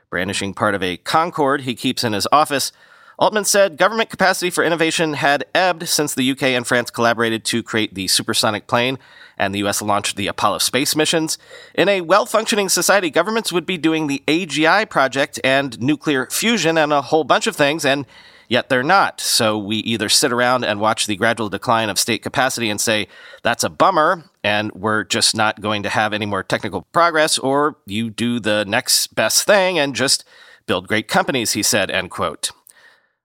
Brandishing 0.10 0.54
part 0.54 0.76
of 0.76 0.84
a 0.84 0.98
Concorde 0.98 1.62
he 1.62 1.76
keeps 1.76 2.04
in 2.04 2.14
his 2.14 2.28
office, 2.32 2.72
Altman 3.20 3.44
said 3.44 3.78
government 3.78 4.10
capacity 4.10 4.50
for 4.50 4.64
innovation 4.64 5.14
had 5.14 5.46
ebbed 5.54 5.88
since 5.88 6.16
the 6.16 6.32
UK 6.32 6.44
and 6.44 6.66
France 6.66 6.90
collaborated 6.90 7.44
to 7.46 7.62
create 7.62 7.94
the 7.94 8.08
supersonic 8.08 8.66
plane 8.66 8.98
and 9.40 9.54
the 9.54 9.66
US 9.66 9.82
launched 9.82 10.16
the 10.16 10.28
Apollo 10.28 10.60
space 10.60 10.96
missions. 10.96 11.38
In 11.74 11.90
a 11.90 12.02
well 12.02 12.26
functioning 12.26 12.70
society, 12.70 13.10
governments 13.10 13.52
would 13.52 13.66
be 13.66 13.78
doing 13.78 14.08
the 14.08 14.22
AGI 14.28 14.88
project 14.90 15.40
and 15.44 15.80
nuclear 15.82 16.28
fusion 16.28 16.78
and 16.78 16.94
a 16.94 17.02
whole 17.02 17.24
bunch 17.24 17.48
of 17.48 17.56
things, 17.56 17.86
and 17.86 18.06
yet 18.50 18.70
they're 18.70 18.84
not. 18.84 19.22
So 19.22 19.58
we 19.58 19.78
either 19.78 20.10
sit 20.10 20.34
around 20.34 20.66
and 20.66 20.80
watch 20.80 21.08
the 21.08 21.16
gradual 21.16 21.50
decline 21.50 21.90
of 21.90 21.98
state 21.98 22.22
capacity 22.22 22.70
and 22.70 22.82
say, 22.82 23.08
that's 23.44 23.64
a 23.64 23.70
bummer, 23.70 24.26
and 24.44 24.72
we're 24.74 25.06
just 25.06 25.36
not 25.36 25.62
going 25.62 25.84
to 25.84 25.90
have 25.90 26.14
any 26.14 26.26
more 26.26 26.44
technical 26.44 26.82
progress, 26.92 27.38
or 27.38 27.78
you 27.86 28.10
do 28.10 28.40
the 28.40 28.66
next 28.66 29.16
best 29.16 29.46
thing 29.46 29.80
and 29.80 29.96
just 29.96 30.26
build 30.68 30.88
great 30.88 31.08
companies, 31.08 31.54
he 31.54 31.64
said, 31.64 31.90
end 31.90 32.12
quote. 32.12 32.52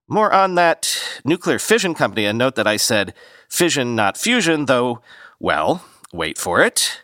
More 0.07 0.33
on 0.35 0.55
that 0.57 1.21
nuclear 1.25 1.59
fission 1.59 1.95
company, 1.95 2.27
and 2.27 2.37
note 2.37 2.57
that 2.57 2.67
I 2.67 2.77
said 2.77 3.15
fission, 3.49 3.97
not 3.97 4.19
fusion, 4.19 4.67
though, 4.67 5.01
well, 5.41 5.83
wait 6.13 6.37
for 6.37 6.61
it. 6.61 7.03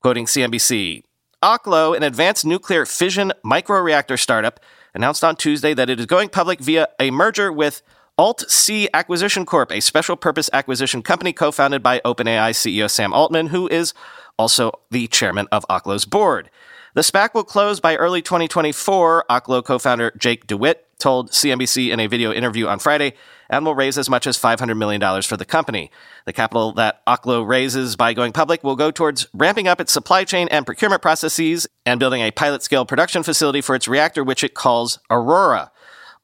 Quoting 0.00 0.26
CNBC, 0.26 1.04
Oklo, 1.42 1.96
an 1.96 2.02
advanced 2.02 2.44
nuclear 2.44 2.84
fission 2.84 3.32
microreactor 3.44 4.18
startup, 4.18 4.58
announced 4.94 5.22
on 5.22 5.36
Tuesday 5.36 5.74
that 5.74 5.88
it 5.88 6.00
is 6.00 6.06
going 6.06 6.28
public 6.28 6.58
via 6.58 6.88
a 6.98 7.12
merger 7.12 7.52
with 7.52 7.82
AltC 8.18 8.88
Acquisition 8.92 9.46
Corp, 9.46 9.70
a 9.70 9.80
special 9.80 10.16
purpose 10.16 10.50
acquisition 10.52 11.02
company 11.02 11.32
co 11.32 11.52
founded 11.52 11.84
by 11.84 12.00
OpenAI 12.00 12.50
CEO 12.50 12.90
Sam 12.90 13.12
Altman, 13.12 13.46
who 13.46 13.68
is 13.68 13.94
also 14.36 14.72
the 14.90 15.06
chairman 15.06 15.46
of 15.52 15.64
Oklo's 15.70 16.04
board. 16.04 16.50
The 16.92 17.02
SPAC 17.02 17.34
will 17.34 17.44
close 17.44 17.78
by 17.78 17.94
early 17.94 18.20
2024, 18.20 19.26
Oklo 19.30 19.64
co 19.64 19.78
founder 19.78 20.12
Jake 20.18 20.48
DeWitt 20.48 20.88
told 20.98 21.30
CNBC 21.30 21.90
in 21.90 22.00
a 22.00 22.08
video 22.08 22.32
interview 22.32 22.66
on 22.66 22.80
Friday, 22.80 23.14
and 23.48 23.64
will 23.64 23.76
raise 23.76 23.96
as 23.96 24.10
much 24.10 24.26
as 24.26 24.36
$500 24.36 24.76
million 24.76 25.22
for 25.22 25.36
the 25.36 25.44
company. 25.44 25.92
The 26.26 26.32
capital 26.32 26.72
that 26.72 27.06
Oklo 27.06 27.46
raises 27.46 27.94
by 27.94 28.12
going 28.12 28.32
public 28.32 28.64
will 28.64 28.74
go 28.74 28.90
towards 28.90 29.28
ramping 29.32 29.68
up 29.68 29.80
its 29.80 29.92
supply 29.92 30.24
chain 30.24 30.48
and 30.50 30.66
procurement 30.66 31.00
processes 31.00 31.68
and 31.86 32.00
building 32.00 32.22
a 32.22 32.32
pilot 32.32 32.64
scale 32.64 32.84
production 32.84 33.22
facility 33.22 33.60
for 33.60 33.76
its 33.76 33.86
reactor, 33.86 34.24
which 34.24 34.42
it 34.42 34.54
calls 34.54 34.98
Aurora. 35.10 35.70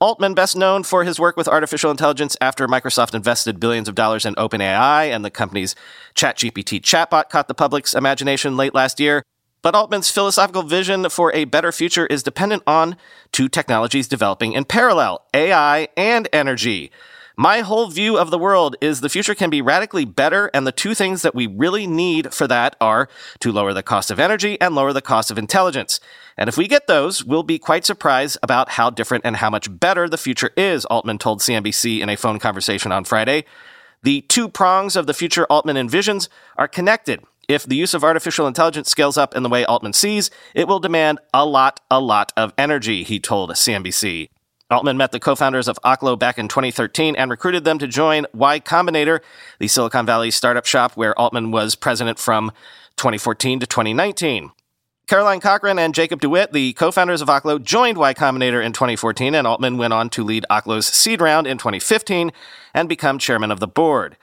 Altman, 0.00 0.34
best 0.34 0.56
known 0.56 0.82
for 0.82 1.04
his 1.04 1.20
work 1.20 1.36
with 1.36 1.46
artificial 1.48 1.92
intelligence 1.92 2.36
after 2.40 2.66
Microsoft 2.66 3.14
invested 3.14 3.60
billions 3.60 3.88
of 3.88 3.94
dollars 3.94 4.26
in 4.26 4.34
OpenAI 4.34 5.14
and 5.14 5.24
the 5.24 5.30
company's 5.30 5.76
ChatGPT 6.16 6.80
chatbot 6.82 7.30
caught 7.30 7.46
the 7.46 7.54
public's 7.54 7.94
imagination 7.94 8.56
late 8.56 8.74
last 8.74 9.00
year, 9.00 9.22
but 9.66 9.74
Altman's 9.74 10.12
philosophical 10.12 10.62
vision 10.62 11.08
for 11.08 11.34
a 11.34 11.44
better 11.44 11.72
future 11.72 12.06
is 12.06 12.22
dependent 12.22 12.62
on 12.68 12.96
two 13.32 13.48
technologies 13.48 14.06
developing 14.06 14.52
in 14.52 14.64
parallel 14.64 15.24
AI 15.34 15.88
and 15.96 16.28
energy. 16.32 16.92
My 17.36 17.62
whole 17.62 17.88
view 17.88 18.16
of 18.16 18.30
the 18.30 18.38
world 18.38 18.76
is 18.80 19.00
the 19.00 19.08
future 19.08 19.34
can 19.34 19.50
be 19.50 19.60
radically 19.60 20.04
better, 20.04 20.52
and 20.54 20.68
the 20.68 20.70
two 20.70 20.94
things 20.94 21.22
that 21.22 21.34
we 21.34 21.48
really 21.48 21.84
need 21.84 22.32
for 22.32 22.46
that 22.46 22.76
are 22.80 23.08
to 23.40 23.50
lower 23.50 23.72
the 23.72 23.82
cost 23.82 24.12
of 24.12 24.20
energy 24.20 24.56
and 24.60 24.76
lower 24.76 24.92
the 24.92 25.02
cost 25.02 25.32
of 25.32 25.36
intelligence. 25.36 25.98
And 26.36 26.48
if 26.48 26.56
we 26.56 26.68
get 26.68 26.86
those, 26.86 27.24
we'll 27.24 27.42
be 27.42 27.58
quite 27.58 27.84
surprised 27.84 28.38
about 28.44 28.68
how 28.68 28.90
different 28.90 29.26
and 29.26 29.34
how 29.34 29.50
much 29.50 29.66
better 29.80 30.08
the 30.08 30.16
future 30.16 30.50
is, 30.56 30.84
Altman 30.84 31.18
told 31.18 31.40
CNBC 31.40 31.98
in 31.98 32.08
a 32.08 32.16
phone 32.16 32.38
conversation 32.38 32.92
on 32.92 33.02
Friday. 33.02 33.44
The 34.04 34.20
two 34.20 34.48
prongs 34.48 34.94
of 34.94 35.08
the 35.08 35.14
future 35.14 35.44
Altman 35.46 35.74
envisions 35.74 36.28
are 36.56 36.68
connected 36.68 37.24
if 37.48 37.64
the 37.64 37.76
use 37.76 37.94
of 37.94 38.04
artificial 38.04 38.46
intelligence 38.46 38.90
scales 38.90 39.16
up 39.16 39.34
in 39.34 39.42
the 39.42 39.48
way 39.48 39.64
Altman 39.64 39.92
sees, 39.92 40.30
it 40.54 40.66
will 40.66 40.80
demand 40.80 41.20
a 41.32 41.46
lot, 41.46 41.80
a 41.90 42.00
lot 42.00 42.32
of 42.36 42.52
energy, 42.58 43.02
he 43.04 43.20
told 43.20 43.50
CNBC. 43.50 44.28
Altman 44.68 44.96
met 44.96 45.12
the 45.12 45.20
co-founders 45.20 45.68
of 45.68 45.78
Oklo 45.84 46.18
back 46.18 46.38
in 46.38 46.48
2013 46.48 47.14
and 47.14 47.30
recruited 47.30 47.62
them 47.62 47.78
to 47.78 47.86
join 47.86 48.26
Y 48.34 48.58
Combinator, 48.58 49.20
the 49.60 49.68
Silicon 49.68 50.04
Valley 50.06 50.32
startup 50.32 50.66
shop 50.66 50.96
where 50.96 51.16
Altman 51.16 51.52
was 51.52 51.76
president 51.76 52.18
from 52.18 52.50
2014 52.96 53.60
to 53.60 53.66
2019. 53.66 54.50
Caroline 55.06 55.38
Cochran 55.38 55.78
and 55.78 55.94
Jacob 55.94 56.20
DeWitt, 56.20 56.52
the 56.52 56.72
co-founders 56.72 57.22
of 57.22 57.28
Oklo, 57.28 57.62
joined 57.62 57.96
Y 57.96 58.12
Combinator 58.12 58.64
in 58.64 58.72
2014, 58.72 59.36
and 59.36 59.46
Altman 59.46 59.78
went 59.78 59.92
on 59.92 60.10
to 60.10 60.24
lead 60.24 60.44
Oklo's 60.50 60.88
seed 60.88 61.20
round 61.20 61.46
in 61.46 61.58
2015 61.58 62.32
and 62.74 62.88
become 62.88 63.20
chairman 63.20 63.52
of 63.52 63.60
the 63.60 63.68
board. 63.68 64.16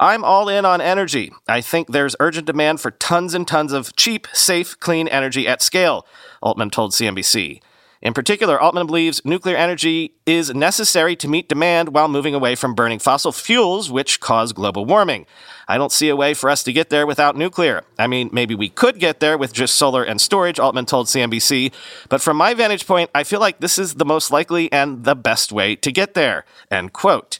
I'm 0.00 0.24
all 0.24 0.48
in 0.48 0.64
on 0.64 0.80
energy. 0.80 1.30
I 1.46 1.60
think 1.60 1.88
there's 1.88 2.16
urgent 2.20 2.46
demand 2.46 2.80
for 2.80 2.90
tons 2.90 3.34
and 3.34 3.46
tons 3.46 3.74
of 3.74 3.94
cheap, 3.96 4.26
safe, 4.32 4.80
clean 4.80 5.06
energy 5.08 5.46
at 5.46 5.60
scale, 5.60 6.06
Altman 6.40 6.70
told 6.70 6.92
CNBC. 6.92 7.60
In 8.00 8.14
particular, 8.14 8.58
Altman 8.58 8.86
believes 8.86 9.26
nuclear 9.26 9.58
energy 9.58 10.14
is 10.24 10.54
necessary 10.54 11.16
to 11.16 11.28
meet 11.28 11.50
demand 11.50 11.90
while 11.90 12.08
moving 12.08 12.34
away 12.34 12.54
from 12.54 12.74
burning 12.74 12.98
fossil 12.98 13.30
fuels, 13.30 13.90
which 13.90 14.20
cause 14.20 14.54
global 14.54 14.86
warming. 14.86 15.26
I 15.68 15.76
don't 15.76 15.92
see 15.92 16.08
a 16.08 16.16
way 16.16 16.32
for 16.32 16.48
us 16.48 16.62
to 16.62 16.72
get 16.72 16.88
there 16.88 17.06
without 17.06 17.36
nuclear. 17.36 17.84
I 17.98 18.06
mean, 18.06 18.30
maybe 18.32 18.54
we 18.54 18.70
could 18.70 19.00
get 19.00 19.20
there 19.20 19.36
with 19.36 19.52
just 19.52 19.76
solar 19.76 20.02
and 20.02 20.18
storage, 20.18 20.58
Altman 20.58 20.86
told 20.86 21.08
CNBC, 21.08 21.74
but 22.08 22.22
from 22.22 22.38
my 22.38 22.54
vantage 22.54 22.86
point, 22.86 23.10
I 23.14 23.22
feel 23.22 23.38
like 23.38 23.60
this 23.60 23.78
is 23.78 23.96
the 23.96 24.06
most 24.06 24.30
likely 24.30 24.72
and 24.72 25.04
the 25.04 25.14
best 25.14 25.52
way 25.52 25.76
to 25.76 25.92
get 25.92 26.14
there. 26.14 26.46
End 26.70 26.94
quote. 26.94 27.38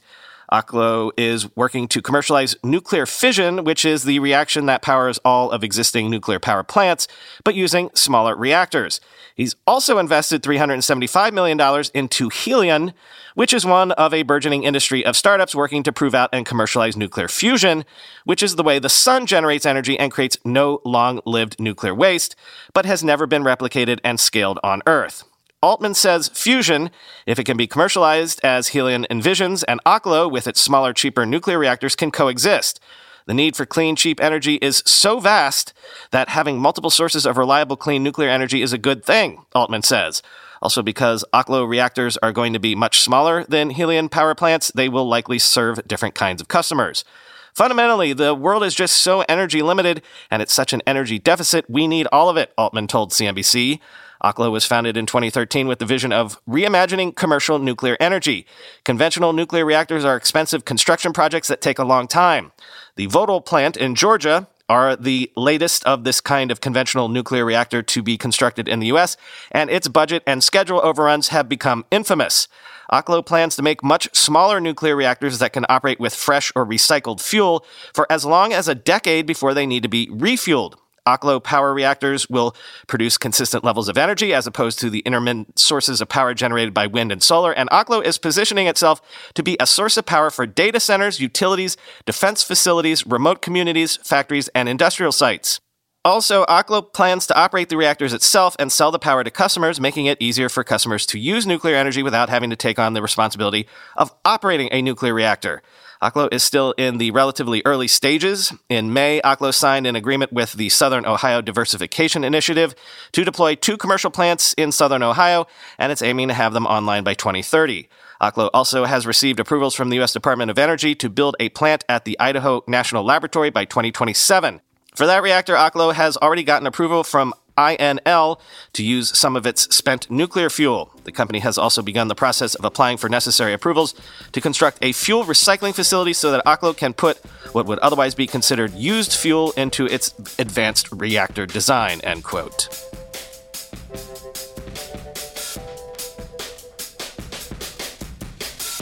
Oklo 0.53 1.11
is 1.17 1.55
working 1.57 1.87
to 1.89 2.03
commercialize 2.03 2.57
nuclear 2.65 3.07
fission, 3.07 3.65
which 3.65 3.85
is 3.85 4.05
the 4.05 4.19
reaction 4.19 4.67
that 4.67 4.83
powers 4.83 5.19
all 5.25 5.51
of 5.51 5.63
existing 5.63 6.11
nuclear 6.11 6.41
power 6.41 6.63
plants, 6.63 7.07
but 7.45 7.55
using 7.55 7.91
smaller 7.95 8.37
reactors. 8.37 9.01
He's 9.35 9.57
also 9.67 9.99
invested 9.99 10.43
$375 10.43 11.33
million 11.33 11.59
into 11.95 12.29
Helion, 12.29 12.93
which 13.35 13.53
is 13.53 13.65
one 13.65 13.93
of 13.93 14.13
a 14.13 14.23
burgeoning 14.23 14.65
industry 14.65 15.05
of 15.07 15.17
startups 15.17 15.55
working 15.55 15.83
to 15.85 15.93
prove 15.93 16.15
out 16.15 16.31
and 16.33 16.45
commercialize 16.45 16.97
nuclear 16.97 17.29
fusion, 17.29 17.85
which 18.25 18.43
is 18.43 18.57
the 18.57 18.63
way 18.63 18.79
the 18.79 18.89
sun 18.89 19.27
generates 19.27 19.65
energy 19.65 19.99
and 19.99 20.13
creates 20.13 20.37
no 20.45 20.81
long 20.85 21.21
lived 21.25 21.59
nuclear 21.61 21.95
waste, 21.95 22.35
but 22.75 22.85
has 22.85 23.05
never 23.05 23.27
been 23.27 23.45
replicated 23.45 24.01
and 24.05 24.19
scaled 24.19 24.59
on 24.65 24.83
Earth. 24.87 25.25
Altman 25.63 25.93
says 25.93 26.29
fusion, 26.29 26.91
if 27.27 27.39
it 27.39 27.45
can 27.45 27.59
be 27.59 27.67
commercialized 27.67 28.41
as 28.43 28.69
Helion 28.69 29.07
envisions, 29.09 29.63
and 29.69 29.79
Oklo, 29.85 30.31
with 30.31 30.47
its 30.47 30.59
smaller, 30.59 30.95
cheaper 30.95 31.27
nuclear 31.27 31.59
reactors, 31.59 31.95
can 31.95 32.11
coexist. 32.11 32.81
The 33.27 33.35
need 33.35 33.57
for 33.57 33.67
clean, 33.67 33.95
cheap 33.95 34.23
energy 34.23 34.55
is 34.57 34.83
so 34.87 35.21
vast 35.21 35.75
that 36.13 36.31
having 36.31 36.59
multiple 36.59 36.89
sources 36.89 37.27
of 37.27 37.37
reliable, 37.37 37.77
clean 37.77 38.03
nuclear 38.03 38.31
energy 38.31 38.63
is 38.63 38.73
a 38.73 38.79
good 38.79 39.05
thing, 39.05 39.45
Altman 39.55 39.83
says. 39.83 40.23
Also, 40.63 40.83
because 40.83 41.27
Oklo 41.35 41.69
reactors 41.69 42.17
are 42.19 42.33
going 42.33 42.55
to 42.55 42.59
be 42.59 42.75
much 42.75 43.01
smaller 43.01 43.45
than 43.45 43.71
Helion 43.71 44.11
power 44.11 44.35
plants, 44.35 44.73
they 44.75 44.89
will 44.89 45.07
likely 45.07 45.39
serve 45.39 45.87
different 45.87 46.15
kinds 46.15 46.41
of 46.41 46.49
customers. 46.49 47.05
Fundamentally, 47.53 48.15
the 48.15 48.35
world 48.35 48.65
is 48.65 48.75
just 48.75 48.97
so 48.97 49.25
energy 49.29 49.61
limited 49.61 50.01
and 50.31 50.41
it's 50.41 50.55
such 50.55 50.73
an 50.73 50.81
energy 50.87 51.19
deficit, 51.19 51.69
we 51.69 51.87
need 51.87 52.07
all 52.11 52.31
of 52.31 52.39
it, 52.39 52.53
Altman 52.57 52.87
told 52.87 53.11
CNBC. 53.11 53.81
Oklo 54.23 54.51
was 54.51 54.67
founded 54.67 54.97
in 54.97 55.07
2013 55.07 55.67
with 55.67 55.79
the 55.79 55.87
vision 55.87 56.13
of 56.13 56.41
reimagining 56.47 57.17
commercial 57.17 57.59
nuclear 57.59 57.97
energy. 58.01 58.47
Conventional 58.85 59.33
nuclear 59.33 59.65
reactors 59.65 60.05
are 60.05 60.17
expensive 60.17 60.65
construction 60.65 61.13
projects 61.13 61.49
that 61.49 61.61
take 61.61 61.79
a 61.79 61.85
long 61.85 62.07
time. 62.07 62.53
The 62.97 63.07
Vogtle 63.07 63.45
plant 63.45 63.77
in 63.77 63.95
Georgia 63.95 64.49
are 64.69 64.95
the 64.95 65.33
latest 65.37 65.85
of 65.85 66.05
this 66.05 66.21
kind 66.21 66.51
of 66.51 66.61
conventional 66.61 67.09
nuclear 67.09 67.45
reactor 67.45 67.83
to 67.83 68.03
be 68.03 68.17
constructed 68.17 68.69
in 68.69 68.79
the 68.79 68.87
US, 68.89 69.17
and 69.51 69.69
its 69.69 69.89
budget 69.89 70.23
and 70.27 70.45
schedule 70.45 70.81
overruns 70.85 71.29
have 71.29 71.49
become 71.49 71.85
infamous. 71.91 72.47
Oklo 72.93 73.25
plans 73.25 73.57
to 73.57 73.63
make 73.63 73.83
much 73.83 74.15
smaller 74.15 74.61
nuclear 74.61 74.95
reactors 74.95 75.39
that 75.39 75.53
can 75.53 75.65
operate 75.69 75.99
with 75.99 76.15
fresh 76.15 76.53
or 76.55 76.67
recycled 76.67 77.21
fuel 77.21 77.65
for 77.95 78.07
as 78.13 78.25
long 78.25 78.53
as 78.53 78.69
a 78.69 78.75
decade 78.75 79.27
before 79.27 79.55
they 79.55 79.67
need 79.67 79.83
to 79.83 79.89
be 79.89 80.07
refueled. 80.09 80.75
Oklo 81.11 81.43
power 81.43 81.75
reactors 81.75 82.29
will 82.29 82.55
produce 82.87 83.19
consistent 83.19 83.65
levels 83.65 83.89
of 83.89 83.99
energy 83.99 84.33
as 84.33 84.47
opposed 84.47 84.79
to 84.81 84.91
the 84.91 85.01
intermittent 85.01 85.59
sources 85.59 86.01
of 86.01 86.09
power 86.09 86.35
generated 86.35 86.73
by 86.73 86.87
wind 86.87 87.11
and 87.11 87.23
solar. 87.23 87.53
And 87.53 87.69
Oklo 87.71 88.05
is 88.05 88.19
positioning 88.19 88.67
itself 88.67 89.01
to 89.35 89.43
be 89.43 89.57
a 89.59 89.67
source 89.67 89.97
of 89.97 90.07
power 90.07 90.31
for 90.31 90.47
data 90.47 90.81
centers, 90.81 91.21
utilities, 91.21 91.77
defense 92.07 92.43
facilities, 92.43 93.07
remote 93.07 93.43
communities, 93.43 93.97
factories, 93.97 94.49
and 94.55 94.69
industrial 94.69 95.13
sites. 95.13 95.61
Also, 96.03 96.47
Oklo 96.47 96.91
plans 96.95 97.27
to 97.27 97.37
operate 97.37 97.69
the 97.69 97.77
reactors 97.77 98.15
itself 98.15 98.57
and 98.59 98.73
sell 98.73 98.91
the 98.91 98.99
power 98.99 99.23
to 99.23 99.31
customers, 99.31 99.79
making 99.79 100.07
it 100.07 100.17
easier 100.19 100.49
for 100.49 100.65
customers 100.65 101.05
to 101.05 101.19
use 101.19 101.47
nuclear 101.47 101.77
energy 101.77 102.03
without 102.03 102.31
having 102.31 102.49
to 102.49 102.57
take 102.57 102.79
on 102.79 102.95
the 102.95 103.03
responsibility 103.03 103.67
of 103.99 104.11
operating 104.25 104.71
a 104.73 104.81
nuclear 104.81 105.13
reactor. 105.13 105.61
Oklo 106.03 106.33
is 106.33 106.43
still 106.43 106.73
in 106.79 106.97
the 106.97 107.11
relatively 107.11 107.61
early 107.67 107.87
stages. 107.87 108.55
In 108.71 108.95
May, 108.95 109.21
Oklo 109.21 109.53
signed 109.53 109.87
an 109.87 109.97
agreement 109.97 110.33
with 110.33 110.55
the 110.55 110.71
Southern 110.71 111.05
Ohio 111.05 111.43
Diversification 111.43 112.25
Initiative 112.25 112.75
to 113.13 113.23
deploy 113.23 113.55
two 113.55 113.77
commercial 113.77 114.11
plants 114.11 114.55
in 114.55 114.73
Southern 114.73 115.03
Ohio, 115.03 115.47
and 115.79 115.93
it's 115.93 116.01
aiming 116.01 116.29
to 116.29 116.35
have 116.35 116.55
them 116.55 116.65
online 116.65 117.05
by 117.05 117.13
2030. 117.13 117.87
Oklo 118.19 118.49
also 118.55 118.87
has 118.87 119.07
received 119.07 119.41
approvals 119.41 119.75
from 119.75 119.91
the 119.91 119.97
U.S. 119.97 120.15
Department 120.15 120.51
of 120.51 120.59
Energy 120.59 120.95
to 120.95 121.11
build 121.11 121.37
a 121.39 121.51
plant 121.51 121.85
at 121.87 122.07
the 122.07 122.19
Idaho 122.19 122.65
National 122.67 123.05
Laboratory 123.05 123.51
by 123.51 123.67
2027. 123.67 124.63
For 124.95 125.07
that 125.07 125.23
reactor, 125.23 125.55
Oklo 125.55 125.93
has 125.93 126.17
already 126.17 126.45
gotten 126.45 126.67
approval 126.67 127.05
from 127.05 127.35
INL 127.57 128.41
to 128.73 128.83
use 128.83 129.17
some 129.17 129.37
of 129.37 129.47
its 129.47 129.75
spent 129.75 130.11
nuclear 130.11 130.51
fuel. 130.51 130.93
The 131.05 131.13
company 131.13 131.41
has 131.41 131.59
also 131.59 131.83
begun 131.83 132.09
the 132.09 132.15
process 132.15 132.55
of 132.55 132.65
applying 132.65 132.97
for 132.97 133.09
necessary 133.09 133.53
approvals 133.53 133.95
to 134.33 134.41
construct 134.41 134.79
a 134.83 134.93
fuel 134.93 135.25
recycling 135.25 135.75
facility 135.75 136.13
so 136.13 136.31
that 136.31 136.45
Oklo 136.45 136.77
can 136.77 136.93
put 136.93 137.19
what 137.53 137.67
would 137.67 137.79
otherwise 137.81 138.15
be 138.15 138.27
considered 138.27 138.73
used 138.75 139.13
fuel 139.13 139.53
into 139.53 139.87
its 139.87 140.15
advanced 140.39 140.91
reactor 140.93 141.47
design, 141.47 142.01
end 142.03 142.25
quote. 142.25 142.69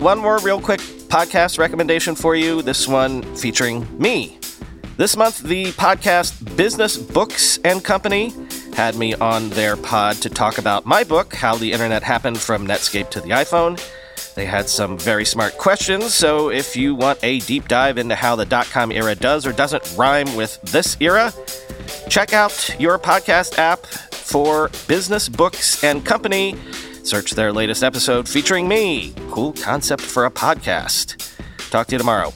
one 0.00 0.18
more 0.18 0.38
real 0.38 0.60
quick 0.60 0.80
podcast 1.08 1.58
recommendation 1.58 2.14
for 2.14 2.36
you. 2.36 2.62
This 2.62 2.86
one 2.86 3.22
featuring 3.34 3.86
me. 4.00 4.38
This 4.96 5.16
month, 5.16 5.40
the 5.40 5.66
podcast 5.72 6.56
Business 6.56 6.96
Books 6.96 7.58
and 7.64 7.82
Company 7.82 8.32
had 8.78 8.94
me 8.94 9.12
on 9.14 9.48
their 9.50 9.76
pod 9.76 10.14
to 10.14 10.30
talk 10.30 10.56
about 10.56 10.86
my 10.86 11.02
book, 11.02 11.34
How 11.34 11.56
the 11.56 11.72
Internet 11.72 12.04
Happened 12.04 12.38
from 12.38 12.64
Netscape 12.64 13.10
to 13.10 13.20
the 13.20 13.30
iPhone. 13.30 13.76
They 14.36 14.46
had 14.46 14.68
some 14.68 14.96
very 14.96 15.24
smart 15.24 15.58
questions, 15.58 16.14
so 16.14 16.48
if 16.48 16.76
you 16.76 16.94
want 16.94 17.18
a 17.24 17.40
deep 17.40 17.66
dive 17.66 17.98
into 17.98 18.14
how 18.14 18.36
the 18.36 18.46
dot 18.46 18.66
com 18.66 18.92
era 18.92 19.16
does 19.16 19.44
or 19.44 19.52
doesn't 19.52 19.96
rhyme 19.98 20.32
with 20.36 20.62
this 20.62 20.96
era, 21.00 21.32
check 22.08 22.32
out 22.32 22.76
your 22.78 23.00
podcast 23.00 23.58
app 23.58 23.84
for 23.84 24.70
Business 24.86 25.28
Books 25.28 25.82
and 25.82 26.06
Company. 26.06 26.54
Search 27.02 27.32
their 27.32 27.52
latest 27.52 27.82
episode 27.82 28.28
featuring 28.28 28.68
me. 28.68 29.12
Cool 29.32 29.54
concept 29.54 30.02
for 30.02 30.24
a 30.24 30.30
podcast. 30.30 31.16
Talk 31.70 31.88
to 31.88 31.96
you 31.96 31.98
tomorrow. 31.98 32.32